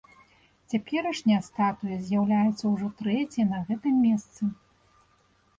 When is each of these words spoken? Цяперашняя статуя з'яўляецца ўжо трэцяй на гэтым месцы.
Цяперашняя 0.71 1.41
статуя 1.49 1.97
з'яўляецца 2.07 2.63
ўжо 2.73 2.87
трэцяй 3.03 3.45
на 3.53 3.63
гэтым 3.69 4.01
месцы. 4.07 4.51